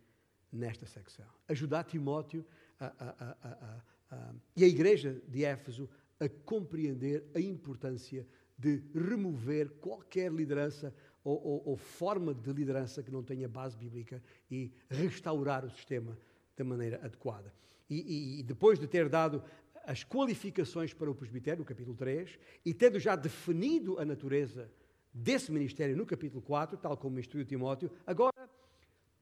[0.50, 1.28] nesta secção.
[1.46, 2.44] Ajudar Timóteo
[2.80, 8.26] a, a, a, e a igreja de Éfeso a compreender a importância
[8.58, 10.92] de remover qualquer liderança
[11.22, 16.18] ou, ou, ou, forma de liderança que não tenha base bíblica e restaurar o sistema
[16.56, 17.54] da maneira adequada.
[17.88, 19.44] E, e, e depois de ter dado
[19.84, 24.70] as qualificações para o presbitério, no capítulo 3, e tendo já definido a natureza
[25.12, 28.50] desse ministério no capítulo 4, tal como instruiu Timóteo, agora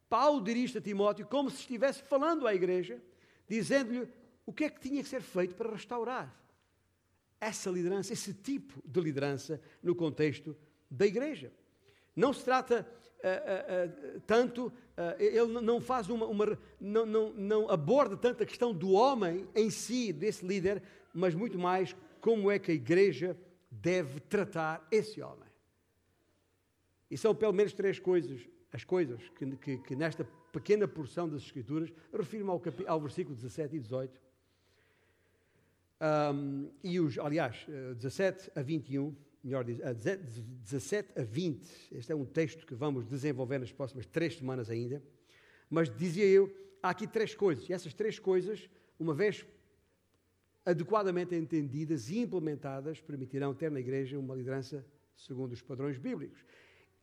[0.08, 3.00] Paulo dirige a Timóteo como se estivesse falando à igreja,
[3.48, 4.08] dizendo-lhe
[4.44, 6.36] o que é que tinha que ser feito para restaurar
[7.40, 10.56] essa liderança, esse tipo de liderança no contexto
[10.90, 11.52] da igreja.
[12.20, 14.72] Não se trata uh, uh, tanto,
[15.18, 19.70] ele não faz uma, uma não, não, não aborda tanto a questão do homem em
[19.70, 20.82] si, desse líder,
[21.14, 23.34] mas muito mais como é que a igreja
[23.70, 25.48] deve tratar esse homem.
[27.10, 31.42] E são pelo menos três coisas, as coisas que, que, que nesta pequena porção das
[31.42, 34.20] Escrituras refirmam ao, ao versículo 17 e 18.
[36.02, 41.94] Um, e os, aliás, 17 a 21 melhor dizer, a 17 a 20.
[41.94, 45.02] Este é um texto que vamos desenvolver nas próximas três semanas ainda.
[45.68, 47.68] Mas dizia eu, há aqui três coisas.
[47.68, 49.46] E essas três coisas, uma vez
[50.64, 54.84] adequadamente entendidas e implementadas, permitirão ter na igreja uma liderança
[55.16, 56.44] segundo os padrões bíblicos.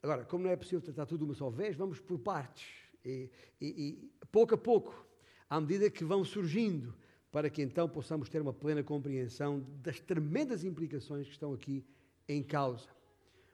[0.02, 2.68] Agora, como não é possível tratar tudo uma só vez, vamos por partes.
[3.04, 5.06] E, e, e pouco a pouco,
[5.50, 6.94] à medida que vão surgindo,
[7.32, 11.86] para que então possamos ter uma plena compreensão das tremendas implicações que estão aqui
[12.28, 12.90] em causa.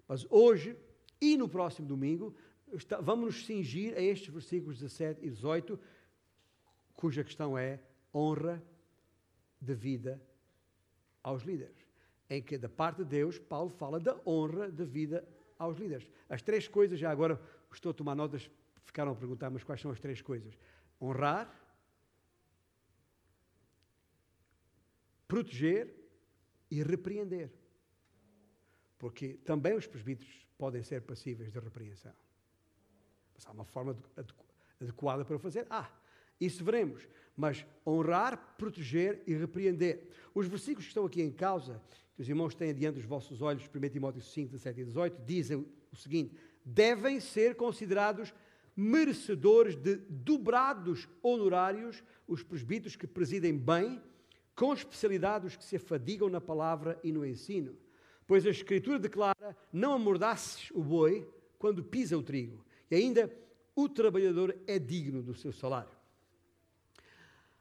[0.07, 0.75] Mas hoje
[1.21, 2.35] e no próximo domingo,
[3.01, 5.79] vamos nos cingir a estes versículos 17 e 18,
[6.93, 7.79] cuja questão é
[8.13, 8.61] honra
[9.59, 10.21] devida
[11.21, 11.77] aos líderes.
[12.29, 16.09] Em que, da parte de Deus, Paulo fala da honra devida aos líderes.
[16.27, 18.49] As três coisas, já agora estou a tomar notas,
[18.83, 20.57] ficaram a perguntar, mas quais são as três coisas?
[21.01, 21.53] Honrar,
[25.27, 25.93] proteger
[26.69, 27.51] e repreender.
[29.03, 32.13] Porque também os presbíteros podem ser passíveis de repreensão.
[33.33, 33.97] Mas há uma forma
[34.79, 35.67] adequada para o fazer?
[35.69, 35.91] Ah,
[36.39, 37.05] isso veremos.
[37.35, 40.07] Mas honrar, proteger e repreender.
[40.33, 41.81] Os versículos que estão aqui em causa,
[42.15, 45.67] que os irmãos têm diante dos vossos olhos, 1 Timóteo 5, 17 e 18, dizem
[45.91, 48.33] o seguinte: devem ser considerados
[48.73, 54.01] merecedores de dobrados honorários os presbíteros que presidem bem,
[54.55, 57.82] com especialidade os que se afadigam na palavra e no ensino.
[58.25, 62.65] Pois a Escritura declara: não amordaces o boi quando pisa o trigo.
[62.89, 63.31] E ainda,
[63.75, 66.03] o trabalhador é digno do seu salário.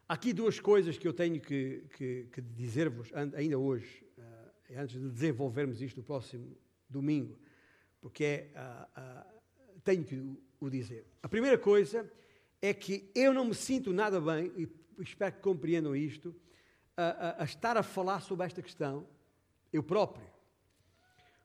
[0.08, 5.08] Aqui duas coisas que eu tenho que, que, que dizer-vos ainda hoje, uh, antes de
[5.08, 6.54] desenvolvermos isto no próximo
[6.88, 7.38] domingo,
[8.00, 9.40] porque é, uh, uh,
[9.82, 10.20] tenho que
[10.60, 11.06] o, dizer.
[11.22, 12.10] A primeira coisa
[12.60, 14.68] é que eu não me sinto nada bem, e
[15.00, 16.34] espero que compreendam isto,
[16.96, 19.06] a, a, estar a falar sobre esta questão,
[19.72, 20.31] eu próprio.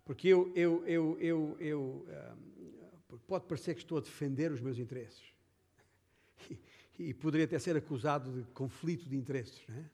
[0.08, 2.08] Porque eu, eu, eu, eu, eu
[3.28, 5.22] pode parecer que estou a defender os meus interesses.
[7.00, 9.62] E, e poderia até ser acusado de conflito de interesses.
[9.68, 9.90] Não é?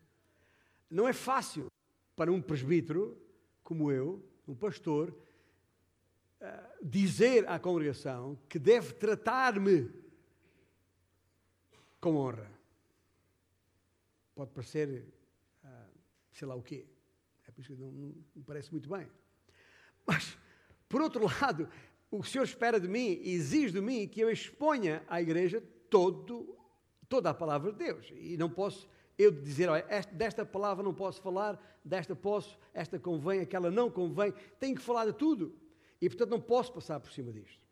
[0.89, 1.67] não é fácil
[2.15, 3.21] para um presbítero
[3.61, 5.13] como eu, um pastor,
[6.81, 9.91] dizer à congregação que deve tratar-me
[11.99, 12.49] com honra.
[14.33, 15.05] Pode parecer,
[16.31, 16.85] sei lá o quê.
[17.45, 19.09] É por isso que não, não me parece muito bem.
[20.05, 20.37] Mas,
[20.89, 21.69] por outro lado,
[22.11, 26.57] o Senhor espera de mim e exige de mim que eu exponha à igreja todo,
[27.09, 28.11] toda a palavra de Deus.
[28.15, 28.87] E não posso
[29.17, 34.33] eu dizer, olha, desta palavra não posso falar, desta posso, esta convém, aquela não convém.
[34.59, 35.55] Tenho que falar de tudo.
[36.01, 37.63] E, portanto, não posso passar por cima disto.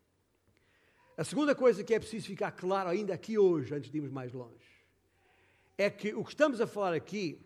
[1.17, 4.31] A segunda coisa que é preciso ficar claro ainda aqui hoje, antes de irmos mais
[4.33, 4.65] longe,
[5.77, 7.39] é que o que estamos a falar aqui,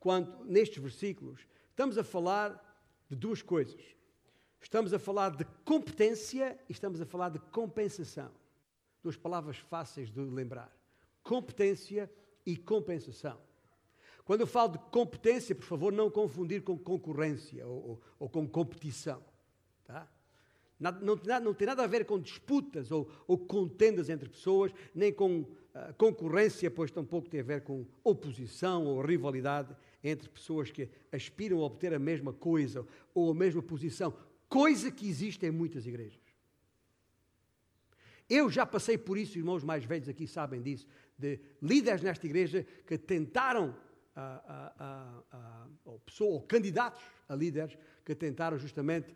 [0.00, 2.60] quanto, nestes versículos, estamos a falar
[3.08, 3.80] de duas coisas.
[4.64, 8.30] Estamos a falar de competência e estamos a falar de compensação.
[9.02, 10.74] Duas palavras fáceis de lembrar:
[11.22, 12.10] competência
[12.46, 13.38] e compensação.
[14.24, 18.48] Quando eu falo de competência, por favor, não confundir com concorrência ou, ou, ou com
[18.48, 19.22] competição.
[19.84, 20.08] Tá?
[20.80, 25.12] Não, não, não, tem nada a ver com disputas ou, ou contendas entre pessoas, nem
[25.12, 30.88] com uh, concorrência, pois tampouco tem a ver com oposição ou rivalidade entre pessoas que
[31.12, 34.14] aspiram a obter a mesma coisa ou a mesma posição
[34.54, 36.22] coisa que existe em muitas igrejas.
[38.30, 40.86] Eu já passei por isso, irmãos mais velhos aqui sabem disso,
[41.18, 43.76] de líderes nesta igreja que tentaram,
[44.14, 49.12] a, a, a, ou, pessoa, ou candidatos a líderes, que tentaram justamente,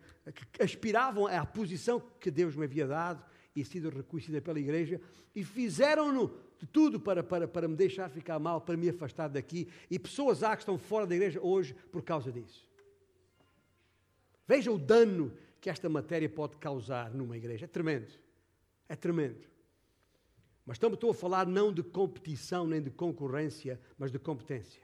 [0.53, 3.23] que aspiravam à posição que Deus me havia dado
[3.55, 4.99] e sido reconhecida pela igreja,
[5.33, 9.69] e fizeram-no de tudo para, para, para me deixar ficar mal, para me afastar daqui,
[9.89, 12.68] e pessoas há que estão fora da igreja hoje por causa disso.
[14.49, 15.31] Veja o dano
[15.61, 17.65] que esta matéria pode causar numa igreja.
[17.65, 18.11] É tremendo.
[18.87, 19.47] É tremendo.
[20.65, 24.81] Mas estou a falar não de competição nem de concorrência, mas de competência.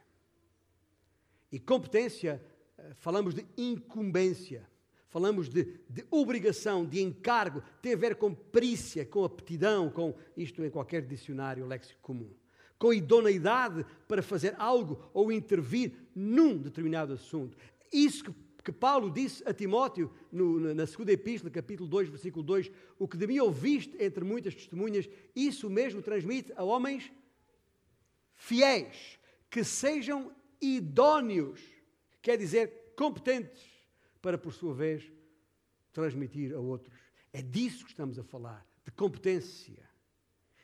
[1.51, 2.39] E competência,
[2.77, 4.69] eh, falamos de incumbência,
[5.07, 10.63] falamos de, de, obrigação, de encargo, tem a ver com perícia, com aptidão, com isto
[10.63, 12.29] em qualquer dicionário léxico comum.
[12.77, 17.57] Com idoneidade para fazer algo ou intervir num determinado assunto.
[17.91, 22.71] Isso que que Paulo disse a Timóteo no, na segunda epístola, capítulo 2, versículo 2,
[22.97, 27.13] o que de mim ouviste entre muitas testemunhas, isso mesmo transmite a homens
[28.33, 29.19] fiéis,
[29.51, 31.61] que sejam idóneos,
[32.23, 33.63] quer dizer, competentes,
[34.19, 35.11] para por sua vez
[35.93, 36.97] transmitir a outros.
[37.31, 39.87] É disso que estamos a falar, de competência.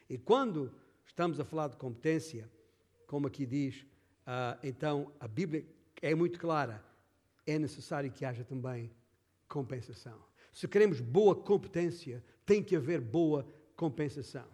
[0.10, 0.74] E quando
[1.06, 2.52] estamos a falar de competência,
[3.06, 3.84] como aqui diz,
[4.26, 5.64] uh, então a Bíblia
[6.02, 6.90] é muito clara
[7.46, 8.92] é necessário que haja também
[9.48, 10.18] compensação.
[10.52, 14.46] Se queremos boa competência, tem que haver boa compensação.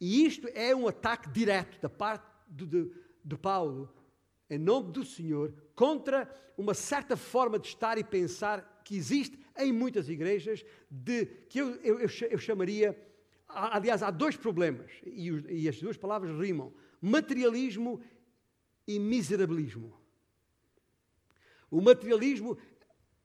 [0.00, 2.92] E isto é um ataque direto da parte de, de,
[3.24, 3.92] de Paulo,
[4.48, 9.72] em nome do Senhor, contra uma certa forma de estar e pensar que existe em
[9.72, 12.96] muitas igrejas, de que eu, eu, eu chamaria.
[13.48, 15.28] Aliás, há dois problemas, e,
[15.62, 18.00] e as duas palavras rimam: materialismo
[18.86, 19.96] e miserabilismo.
[21.70, 22.56] O materialismo,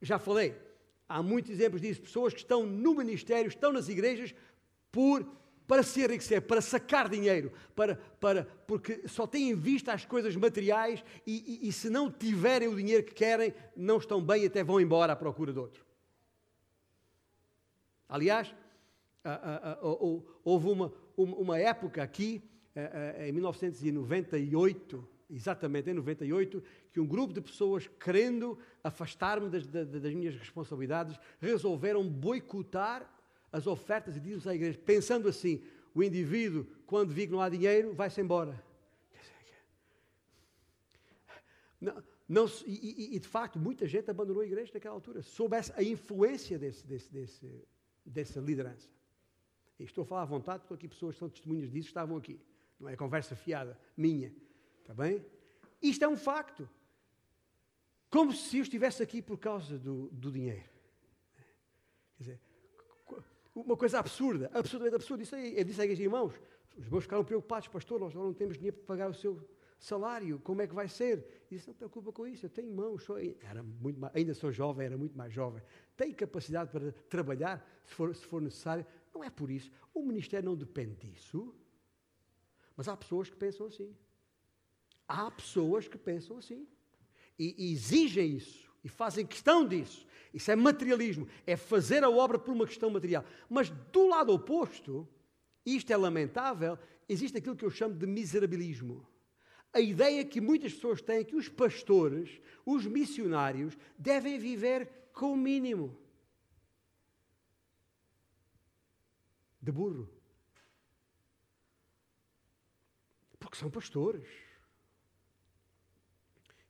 [0.01, 0.55] já falei,
[1.07, 4.33] há muitos exemplos disso, pessoas que estão no ministério, estão nas igrejas
[4.91, 5.25] por
[5.71, 10.35] para se enriquecer, para sacar dinheiro, para, para, porque só têm em vista as coisas
[10.35, 14.47] materiais e, e, e se não tiverem o dinheiro que querem, não estão bem e
[14.47, 15.85] até vão embora à procura de outro.
[18.09, 18.53] Aliás,
[20.43, 22.43] houve uma, uma época aqui,
[23.25, 26.61] em 1998, exatamente em 98,
[26.91, 33.09] que um grupo de pessoas, querendo afastar-me das, das, minhas responsabilidades, resolveram boicotar
[33.51, 35.63] as ofertas e dízimos à igreja, pensando assim:
[35.95, 38.61] o indivíduo, quando vê que não há dinheiro, vai-se embora.
[41.79, 45.73] Não, não, e, e, de facto, muita gente abandonou a igreja naquela altura, sob essa,
[45.77, 47.67] a influência desse, desse, desse,
[48.05, 48.87] dessa liderança.
[49.79, 52.39] E estou a falar à vontade, estou aqui pessoas que são testemunhas disso, estavam aqui.
[52.79, 54.31] Não é conversa fiada, minha.
[54.81, 55.25] Está bem?
[55.81, 56.69] Isto é um facto.
[58.09, 60.69] Como se eu estivesse aqui por causa do, do dinheiro.
[62.17, 62.39] Quer dizer,
[63.55, 65.23] uma coisa absurda, absolutamente absurda.
[65.23, 66.33] Isso aí, eu disse aí, irmãos,
[66.77, 69.39] os meus ficaram preocupados, pastor, nós não temos dinheiro para pagar o seu
[69.79, 71.45] salário, como é que vai ser?
[71.49, 73.05] E disse, não preocupa com isso, eu tenho mãos,
[73.41, 75.61] era muito mais, ainda sou jovem, era muito mais jovem,
[75.97, 78.85] tenho capacidade para trabalhar, se for, se for necessário.
[79.13, 79.71] Não é por isso.
[79.93, 81.53] O ministério não depende disso,
[82.77, 83.95] mas há pessoas que pensam assim.
[85.13, 86.65] Há pessoas que pensam assim.
[87.37, 90.07] E, e exigem isso, e fazem questão disso.
[90.33, 93.25] Isso é materialismo, é fazer a obra por uma questão material.
[93.49, 95.05] Mas do lado oposto,
[95.65, 99.05] isto é lamentável, existe aquilo que eu chamo de miserabilismo.
[99.73, 105.33] A ideia que muitas pessoas têm é que os pastores, os missionários, devem viver com
[105.33, 105.97] o mínimo.
[109.61, 110.09] De burro.
[113.37, 114.50] Porque são pastores.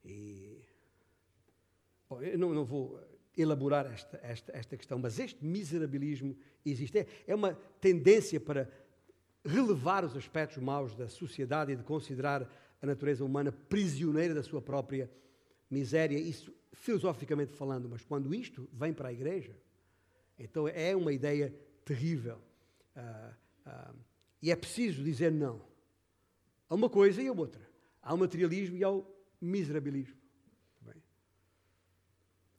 [0.04, 0.62] E.
[2.10, 3.00] Bom, eu não, não vou
[3.38, 6.36] elaborar esta, esta, esta questão, mas este miserabilismo
[6.66, 7.00] existe.
[7.00, 8.70] É, é uma tendência para
[9.44, 12.50] relevar os aspectos maus da sociedade e de considerar
[12.82, 15.10] a natureza humana prisioneira da sua própria
[15.70, 19.56] miséria, isso filosoficamente falando, mas quando isto vem para a igreja,
[20.38, 21.54] então é uma ideia
[21.86, 22.40] terrível.
[22.96, 23.96] Uh, uh,
[24.42, 25.62] e é preciso dizer não.
[26.68, 27.62] Há uma coisa e a outra.
[28.02, 28.90] Há o materialismo e há
[29.42, 30.20] miserabilismo.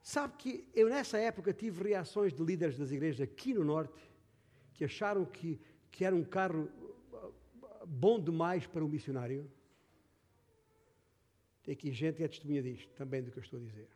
[0.01, 4.12] Sabe que eu nessa época tive reações de líderes das igrejas aqui no Norte
[4.74, 5.59] que acharam que,
[5.91, 6.70] que era um carro
[7.14, 9.49] uh, bom demais para um missionário.
[11.64, 13.88] Tem aqui gente que é testemunha disto, também do que eu estou a dizer.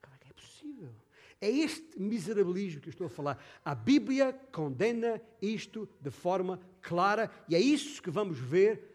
[0.00, 0.94] Como é é possível?
[1.40, 3.44] É este miserabilismo que eu estou a falar.
[3.64, 8.93] A Bíblia condena isto de forma clara e é isso que vamos ver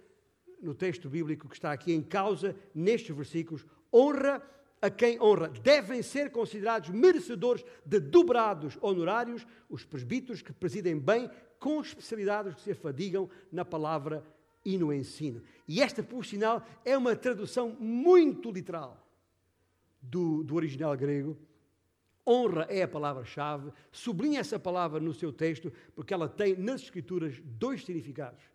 [0.61, 3.65] no texto bíblico que está aqui em causa, nestes versículos.
[3.93, 4.41] Honra
[4.81, 5.49] a quem honra.
[5.49, 11.29] Devem ser considerados merecedores de dobrados honorários os presbíteros que presidem bem,
[11.59, 14.23] com especialidades que se afadigam na palavra
[14.63, 15.41] e no ensino.
[15.67, 19.05] E esta, por sinal, é uma tradução muito literal
[20.01, 21.37] do, do original grego.
[22.25, 23.71] Honra é a palavra-chave.
[23.91, 28.49] Sublinha essa palavra no seu texto, porque ela tem nas Escrituras dois significados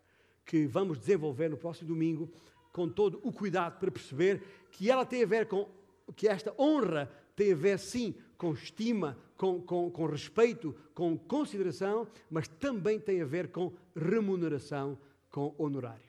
[0.45, 2.31] que vamos desenvolver no próximo domingo
[2.71, 5.69] com todo o cuidado para perceber que ela tem a ver com
[6.15, 12.07] que esta honra tem a ver sim com estima, com, com, com respeito, com consideração,
[12.29, 14.97] mas também tem a ver com remuneração,
[15.29, 16.03] com honorários.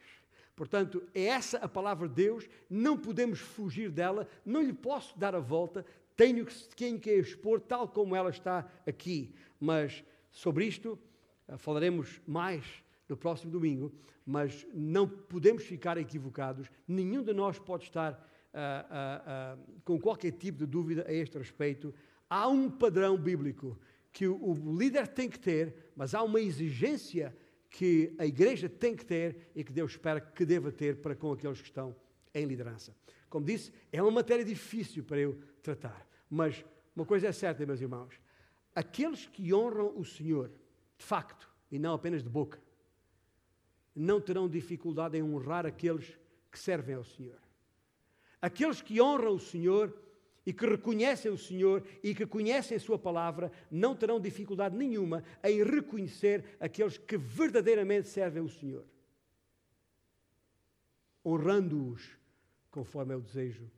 [0.55, 5.34] Portanto, é essa a palavra de Deus, não podemos fugir dela, não lhe posso dar
[5.34, 5.84] a volta,
[6.16, 9.34] tenho que, tenho que expor tal como ela está aqui.
[9.61, 10.99] Mas sobre isto
[11.47, 12.64] eh, falaremos mais
[13.09, 13.92] no próximo domingo,
[14.24, 20.32] mas não podemos ficar equivocados, nenhum de nós pode estar uh, uh, uh, com qualquer
[20.32, 21.94] tipo de dúvida a este respeito.
[22.28, 23.78] Há um padrão bíblico
[24.12, 27.36] que o, o líder tem que ter, mas há uma exigência
[27.70, 31.32] que a igreja tem que ter e que Deus espera que deva ter para com
[31.32, 31.94] aqueles que estão
[32.34, 32.96] em liderança.
[33.28, 37.80] Como disse, é uma matéria difícil para eu tratar, mas uma coisa é certa, meus
[37.80, 38.18] irmãos:
[38.74, 40.50] aqueles que honram o Senhor,
[40.98, 42.61] de facto, e não apenas de boca,
[43.97, 46.18] não terão dificuldade em honrar aqueles
[46.53, 47.40] que servem ao Senhor.
[48.40, 49.92] Aqueles que honram o Senhor
[50.44, 55.24] e que reconhecem o Senhor e que conhecem a Sua palavra, não terão dificuldade nenhuma
[55.42, 58.84] em reconhecer aqueles que verdadeiramente servem o Senhor,
[61.24, 62.16] honrando-os
[62.70, 63.68] conforme é o desejo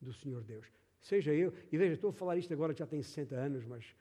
[0.00, 0.66] do Senhor Deus.
[1.00, 3.94] Seja eu, e veja, estou a falar isto agora, já tenho 60 anos, mas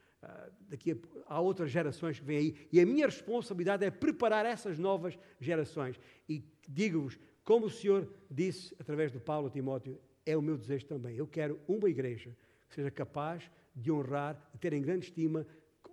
[0.70, 0.96] daqui a,
[1.28, 6.00] há outras gerações que vêm aí, e a minha responsabilidade é preparar essas novas gerações.
[6.28, 10.86] E digo-vos, como o Senhor disse através do Paulo a Timóteo, é o meu desejo
[10.86, 11.16] também.
[11.16, 12.36] Eu quero uma igreja
[12.68, 15.46] que seja capaz de honrar, de ter em grande estima,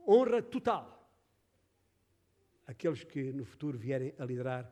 [0.09, 1.11] honra total,
[2.66, 4.70] aqueles que no futuro vierem a liderar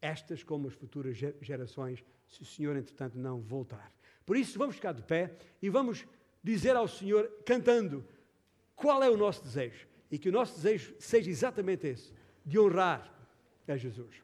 [0.00, 3.92] estas como as futuras gerações, se o Senhor, entretanto, não voltar.
[4.24, 6.06] Por isso, vamos ficar de pé e vamos
[6.42, 8.04] dizer ao Senhor, cantando,
[8.78, 9.86] qual é o nosso desejo.
[10.10, 12.14] E que o nosso desejo seja exatamente esse,
[12.46, 13.12] de honrar
[13.66, 14.22] a Jesus.